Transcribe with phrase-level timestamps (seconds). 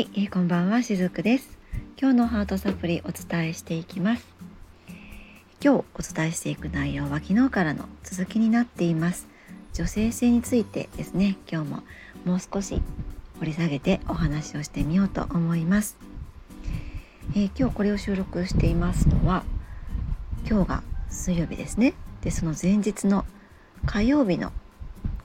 [0.00, 1.58] はい、えー、こんばんはしずくです。
[2.00, 4.26] 今日のハートサプリお伝えしていきます。
[5.62, 9.28] 今日お伝えしていく内容は昨日からの続きになっています。
[9.74, 11.36] 女性性についてですね。
[11.52, 11.82] 今日も
[12.24, 12.80] もう少し
[13.40, 15.98] 掘り下げてお話をしてみようと思います、
[17.34, 19.44] えー、今日これを収録していますのは
[20.48, 21.92] 今日が水曜日ですね。
[22.22, 23.26] でその前日の
[23.84, 24.50] 火曜日の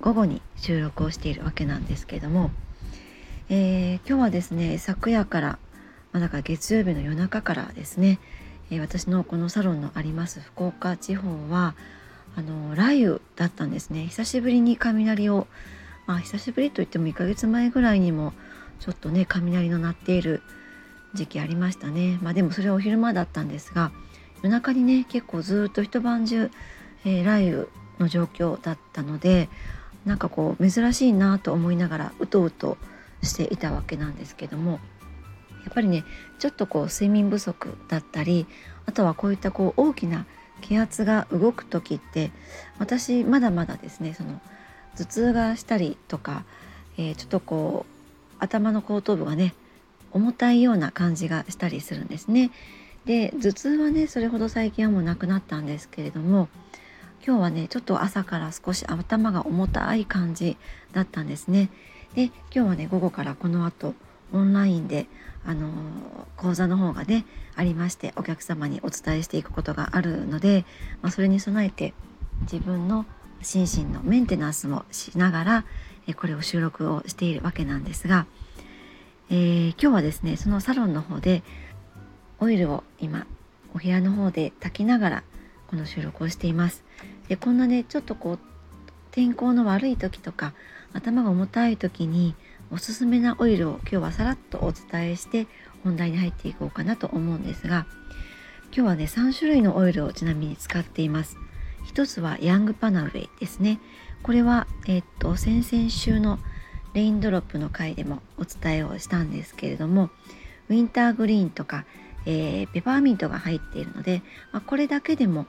[0.00, 2.50] 午後に収録をしているわけなんですけれども
[3.54, 5.58] えー、今日はですね昨夜から、
[6.12, 8.18] まあ、だから月曜日の夜中からですね、
[8.70, 11.74] えー、私のこのサロンのあります福岡地方は
[12.34, 14.06] あの雷雨だったんですね。
[14.06, 15.46] 久しぶりに雷を
[16.06, 18.32] まあ久しぶりといっても1ヶ月前ぐらいにも
[18.80, 20.40] ちょっとね雷の鳴っている
[21.12, 22.18] 時期ありましたね。
[22.22, 23.92] まあでもそれはお昼間だったんですが
[24.42, 26.50] 夜中にね結構ずっと一晩中、
[27.04, 27.66] えー、雷雨
[27.98, 29.50] の状況だったので
[30.06, 32.78] なんかこう珍しいなと思いながらうとうと
[33.22, 34.80] していたわけなんですけども
[35.64, 36.04] やっぱりね
[36.38, 38.46] ちょっとこう睡眠不足だったり
[38.86, 40.26] あとはこういったこう大きな
[40.60, 42.30] 気圧が動く時って
[42.78, 44.40] 私まだまだですねその
[44.96, 46.44] 頭痛がしたりとか、
[46.98, 49.54] えー、ちょっとこう頭の後頭部がね
[50.12, 52.50] 重たいような感じがしたりするんですね。
[53.06, 56.48] で頭痛はねそれほど最近はもうなくなったんですけれども
[57.26, 60.56] 今日はねちょっと朝から少し頭が重たい感じ
[60.92, 61.70] だったんですね。
[62.14, 63.94] で今日はね午後からこの後
[64.32, 65.06] オンラインで
[65.44, 65.70] あの
[66.36, 67.24] 講座の方がね
[67.56, 70.64] ありましてお客様にお伝えしていくことがあるので、
[71.00, 71.94] まあ、それに備えて
[72.42, 73.06] 自分の
[73.42, 75.64] 心身のメンテナンスもしながら
[76.16, 78.26] これを収録をしているわけなんですが、
[79.30, 81.42] えー、今日はですねそのサロンの方で
[82.40, 83.26] オイルを今
[83.74, 85.24] お部屋の方で炊きながら
[85.68, 86.84] この収録をしています。
[87.28, 88.38] でこんなねちょっとこう
[89.10, 90.52] 天候の悪い時とか
[90.92, 92.34] 頭が重たい時に
[92.70, 95.46] おすすめなオイルを今日はさらっとお伝えして
[95.84, 97.86] 本題に入っていこうかなと思うんですが
[98.74, 101.36] 今日はね3種類のオイルをちなみに使っています。
[101.84, 103.78] 一つはヤングパナウェイですね。
[104.22, 106.38] これはえ、っと先々週の
[106.94, 110.10] レインドロップの回でもお伝えをしたんですけれども
[110.68, 111.84] ウィンターグリーンとか、
[112.26, 114.22] えー、ペパーミントが入っているので、
[114.52, 115.46] まあ、これだけでも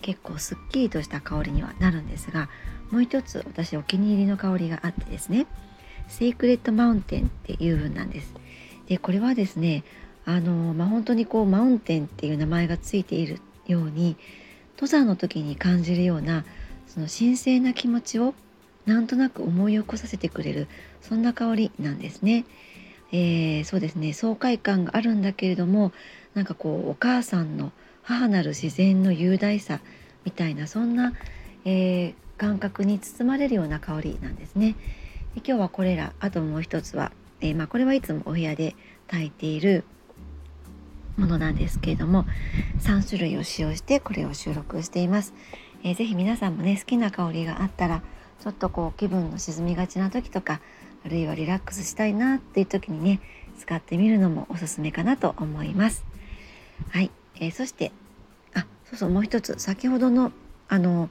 [0.00, 2.48] 結構すっきりとした香りにはなるんですが
[2.92, 5.46] もう一つ私お気に入りの香りがあってですね
[6.06, 8.34] セイクレットマウンテンっていう分なんです
[8.86, 9.82] でこれはですね
[10.24, 14.16] あの、まあ、本当にこうマウンテンっていう名前がついているように
[14.76, 16.44] 登山の時に感じるような
[16.86, 18.34] その神聖な気持ちを
[18.84, 20.68] なんとなく思い起こさせてくれる
[21.00, 22.44] そんな香りなんですね。
[23.12, 25.92] えー、そうですね爽快感があるんだけれども
[26.32, 27.70] なんかこうお母さんの
[28.02, 29.80] 母なる自然の雄大さ
[30.24, 31.12] みたいなそんな、
[31.66, 34.74] えー、感覚に包まれるような香りなんですね。
[35.36, 38.74] で今日はこれらあともう一つは、えー、まあ、これはいつもお部屋で
[39.06, 39.84] 炊いている
[41.16, 42.24] ものなんですけれども
[42.80, 45.34] 3種類を使用してこれを収録しています。
[45.84, 48.02] えー、ぜひ皆さんもね好きな香りがあったら
[48.42, 50.60] ちょっとこう気分の沈みがちな時とか
[51.06, 53.20] あるいはリラックスしたいなっていう時にね
[53.56, 56.04] 使ってみるのもおすすめかなと思います。
[56.90, 57.92] はい、えー、そして
[58.52, 60.32] あそうそうもう一つ先ほどの
[60.66, 61.08] あの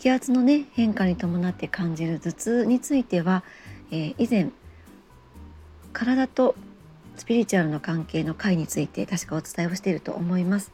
[0.00, 3.44] 気圧のね変化に伴って感じる頭痛については、
[3.90, 4.48] えー、以前
[5.92, 6.54] 体と
[7.16, 10.72] スピリチュアルの関係の回について確かお伝えをしていると思います。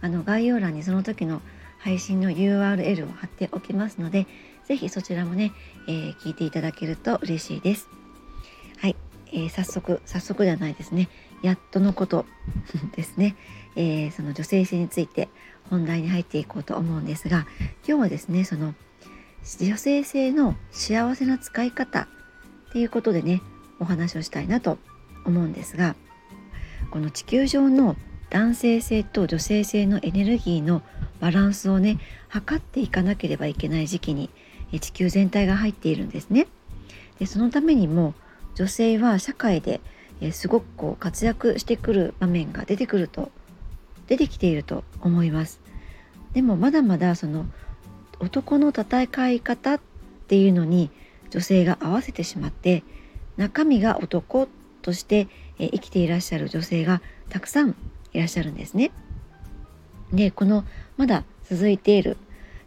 [0.00, 1.42] あの概要欄にその時の
[1.78, 4.28] 配信の URL を貼っておきますので、
[4.68, 5.50] 是非そちらもね、
[5.88, 7.88] えー、聞いていただけると嬉しいです。
[8.76, 8.94] はい、
[9.32, 11.08] えー、早速早速じゃないですね。
[11.42, 12.26] やっとのこと
[12.94, 13.34] ですね、
[13.78, 15.28] えー、その女性性について
[15.70, 17.46] 本題に入っていこうと思うんですが
[17.86, 18.74] 今日はですねその
[19.60, 22.06] 女性性の幸せな使い方っ
[22.72, 23.40] ていうことでね
[23.78, 24.78] お話をしたいなと
[25.24, 25.94] 思うんですが
[26.90, 27.94] この地球上の
[28.30, 30.82] 男性性と女性性のエネルギーの
[31.20, 34.28] バランスをね測っていかなければいけない時期に
[34.80, 36.46] 地球全体が入っているんですね。
[37.18, 38.14] でそのためにも
[38.54, 39.80] 女性は社会で
[40.32, 43.30] すごくこう活躍してくる場面が出てくると
[44.08, 45.60] 出てきていると思います
[46.32, 47.46] でもまだまだその
[48.20, 49.80] 男の戦い方っ
[50.26, 50.90] ていうのに
[51.30, 52.82] 女性が合わせてしまって
[53.36, 54.48] 中身が男
[54.82, 55.28] として
[55.58, 57.76] 生きていらっしゃる女性がたくさん
[58.12, 58.90] いらっしゃるんですね。
[60.12, 60.64] でこの
[60.96, 62.16] まだ続いている、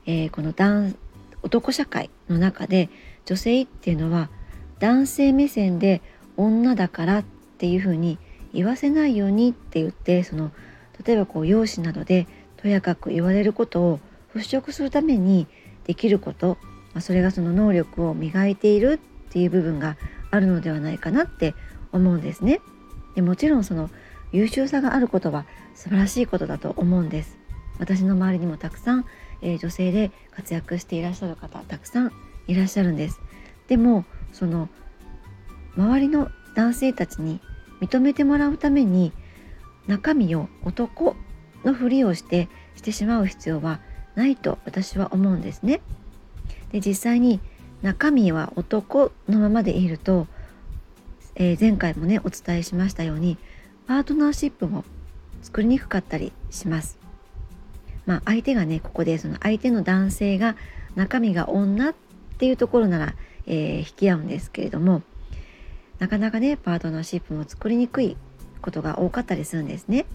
[0.05, 0.93] えー、この男
[1.41, 2.89] 男社会の中で
[3.25, 4.29] 女性っていうのは
[4.79, 6.01] 男性目線で
[6.37, 7.23] 女だからっ
[7.57, 8.19] ていうふうに
[8.53, 10.51] 言わせないようにって言ってその
[11.05, 12.27] 例えばこう容姿などで
[12.57, 13.99] とやかく言われることを
[14.33, 15.47] 払拭するために
[15.85, 16.57] できること、
[16.93, 18.99] まあ、それがその能力を磨いている
[19.29, 19.97] っていう部分が
[20.29, 21.53] あるのではないかなって
[21.91, 22.61] 思うんですね。
[23.15, 23.89] でもちろんその
[24.31, 25.45] 優秀さがあることは
[25.75, 27.37] 素晴らしいことだと思うんです。
[27.79, 29.05] 私の周りにもたくさん、
[29.41, 32.11] えー、女性で活躍していらっしゃる方たくさん
[32.47, 33.19] いらっしゃるんです。
[33.67, 34.69] でもその
[35.75, 37.39] 周りの男性たちに
[37.81, 39.11] 認めてもらうために
[39.87, 41.15] 中身を男
[41.63, 43.79] のふりをしてしてしまう必要は
[44.15, 45.81] ないと私は思うんですね。
[46.71, 47.39] で実際に
[47.81, 50.27] 中身は男のままでいると、
[51.35, 53.37] えー、前回もねお伝えしましたように
[53.87, 54.83] パートナーシップも
[55.41, 56.99] 作りにくかったりします。
[58.05, 60.55] まあ、相手がねここでその相手の男性が
[60.95, 61.95] 中身が女っ
[62.37, 63.13] ていうところなら、
[63.45, 65.03] えー、引き合うんですけれども
[65.99, 68.17] なかなかねパートナーシップも作りにくい
[68.61, 70.05] ことが多かったりするんですね。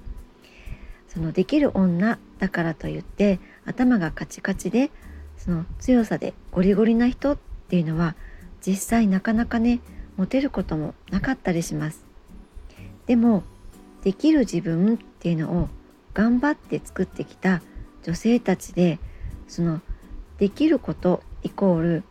[1.09, 4.91] そのできる女だからといって頭がカチカチで
[5.39, 7.39] その強さでゴリゴリな人っ
[7.69, 8.15] ていうのは
[8.61, 9.81] 実際なかなかね
[10.17, 12.05] モテることもなかったりします。
[13.07, 13.45] でも
[14.03, 15.69] できる自分っていうのを
[16.15, 17.63] 頑張って作ってきた
[18.03, 18.99] 女性たちで
[19.49, 19.81] その
[20.39, 22.03] できることイコール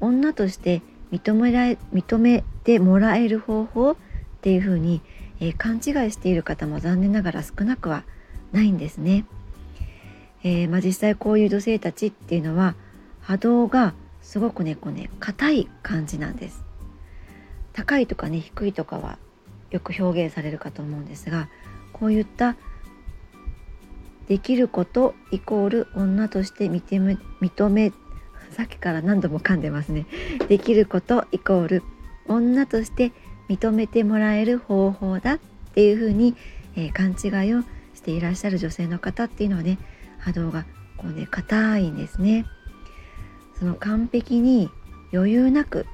[0.00, 0.82] 女として
[1.12, 3.96] 認められ認めてもらえる方法っ
[4.40, 5.00] ていうふうに、
[5.40, 8.04] えー、勘違いしている方も残念ながら少なくは
[8.52, 9.24] ないんですね。
[10.44, 12.74] えー、まあ、実際こういう女性たちっていうのは
[13.20, 16.64] 波動がすごくねこうね硬い感じなんです。
[17.72, 19.18] 高いとかね低いとかは
[19.70, 21.48] よく表現されるかと思うんですが
[21.92, 22.56] こういった
[24.26, 27.92] できることイコール女として認め認め
[28.50, 30.06] さっきから何度も噛んでますね
[30.48, 31.82] できることイコール
[32.26, 33.12] 女として
[33.48, 35.38] 認めてもらえる方法だっ
[35.74, 36.34] ていうふうに、
[36.76, 37.62] えー、勘違いを
[37.94, 39.78] していらっしゃる女性の方っていうのはね
[40.18, 40.64] 波動が
[40.96, 42.46] こうね硬いんですね
[43.58, 44.70] その完璧に
[45.12, 45.86] 余裕なく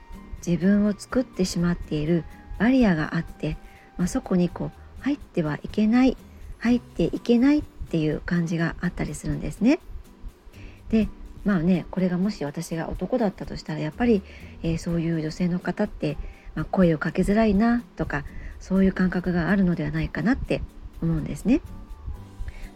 [0.47, 2.25] 自分を作ってしまっている
[2.59, 3.56] バリアがあって、
[3.97, 6.17] まあ、そこにこう入ってはいけない
[6.59, 9.79] 入っていけないっていう感じがあったりするんですね。
[10.91, 11.09] で
[11.45, 14.23] まあねこれがもし私が男だったとしたらやっぱり、
[14.62, 16.17] えー、そういう女性の方って、
[16.55, 18.25] まあ、声をかけづらいなとか
[18.61, 20.62] そういう感覚があるのではないかなって
[21.03, 21.61] 思うんですね。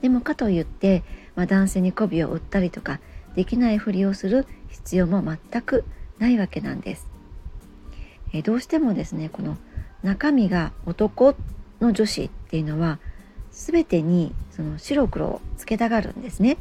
[0.03, 1.03] でもかといって、
[1.35, 3.01] まあ、男性に媚びを売ったりとか
[3.35, 5.85] できないふりをする必要も全く
[6.19, 7.07] ないわけなんです。
[8.33, 9.57] え、どうしてもですねこの
[10.03, 11.35] 中身が男
[11.81, 12.99] の女子っていうのは
[13.51, 16.59] 全てにその白黒をつけたがるんですね。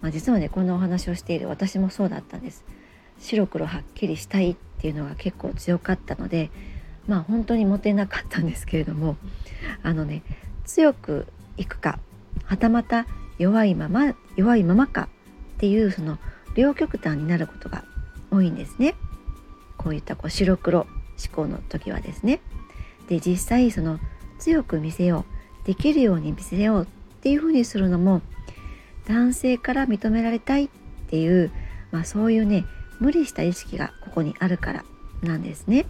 [0.00, 2.64] まあ、実はねこんなお話をしている私もそうだったんです
[3.18, 6.50] 白黒はっきりしたいっていうのが結構強かったので
[7.06, 9.16] まあ本当にモテなかったんですけれども
[9.82, 10.22] あのね
[10.64, 11.26] 強く
[11.58, 11.98] いくか
[12.44, 13.06] はたまた
[13.38, 15.10] 弱いまま弱いままか
[15.56, 16.18] っていうその
[16.54, 17.84] 両極端になることが
[18.30, 18.94] 多いんですね。
[19.76, 20.88] こういったこう白黒思
[21.30, 22.40] 考の時はですね。
[23.08, 24.00] で実際その
[24.38, 25.26] 強く見せよ
[25.62, 26.86] うできるように見せようっ
[27.20, 28.22] ていうふうにするのも
[29.06, 30.68] 男性から認められたいっ
[31.08, 31.50] ていう、
[31.90, 32.64] まあ、そういうね
[32.98, 34.84] 無理した意識がここにあるから
[35.22, 35.86] なんですね。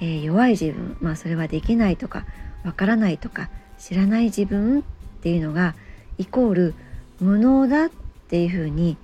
[0.00, 2.26] えー、弱い自分、まあ、それはできないとか
[2.64, 4.82] わからないとか知らない自分っ
[5.22, 5.74] ていうのが
[6.18, 6.74] イコール
[7.18, 7.90] 無能だっ
[8.28, 8.98] ていうふうに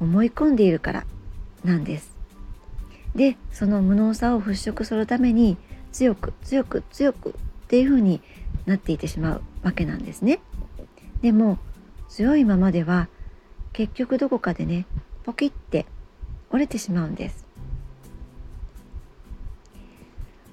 [0.00, 1.04] 思い込んでいるから
[1.64, 2.16] なんです。
[3.14, 5.58] でその無能さを払拭するために
[5.92, 7.32] 強く強く強くっ
[7.68, 8.22] ていうふうに
[8.64, 10.40] なっていてしまうわけなんですね。
[11.20, 11.58] でも
[12.08, 13.08] 強いままでは
[13.74, 14.86] 結局どこかでね
[15.24, 15.84] ポキって
[16.50, 17.46] 折れてしまうんです。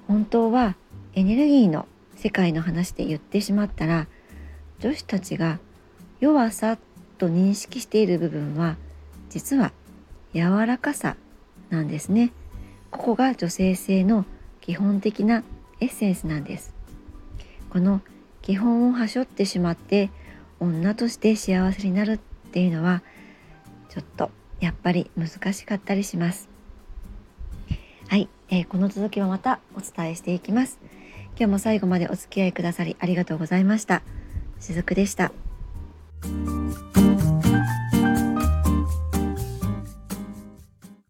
[0.06, 0.76] 本当は
[1.14, 4.06] エネルギーの世界の話で言ってしまったら
[4.78, 5.58] 女子たちが
[6.20, 6.78] 弱さ
[7.18, 8.76] と認識している部分は
[9.30, 9.72] 実は
[10.34, 11.16] 柔らかさ
[11.70, 12.32] なんですね。
[12.90, 14.24] ここが女性性の
[14.60, 15.42] 基本的な
[15.80, 16.74] エッセンスなんです。
[17.70, 18.00] この
[18.42, 20.10] 基本をはしょってしまって
[20.60, 22.18] 女として幸せになるっ
[22.52, 23.02] ていうのは
[23.88, 26.48] ちょっとやっぱり難しかったりします。
[28.08, 30.78] はい、えー、この続きはまたお伝えしていきます。
[31.38, 34.02] 今日も最後までお付き合いくださりありがとうございました。
[34.60, 35.32] しずくでした。